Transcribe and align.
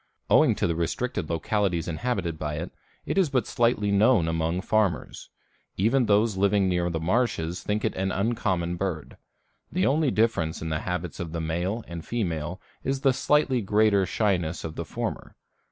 Owing 0.31 0.55
to 0.55 0.65
the 0.65 0.73
restricted 0.73 1.29
localities 1.29 1.87
inhabited 1.87 2.39
by 2.39 2.55
it, 2.55 2.71
it 3.05 3.19
is 3.19 3.29
but 3.29 3.45
slightly 3.45 3.91
known 3.91 4.27
among 4.27 4.61
farmers; 4.61 5.29
even 5.77 6.07
those 6.07 6.37
living 6.37 6.67
near 6.67 6.89
the 6.89 6.99
marshes 6.99 7.61
think 7.61 7.85
it 7.85 7.93
an 7.93 8.11
uncommon 8.11 8.77
bird. 8.77 9.17
The 9.71 9.85
only 9.85 10.09
difference 10.09 10.59
in 10.59 10.69
the 10.69 10.79
habits 10.89 11.19
of 11.19 11.33
the 11.33 11.39
male 11.39 11.83
and 11.87 12.03
female 12.03 12.59
is 12.83 13.01
the 13.01 13.13
slightly 13.13 13.61
greater 13.61 14.07
shyness 14.07 14.63
of 14.63 14.75
the 14.75 14.85
former. 14.85 15.35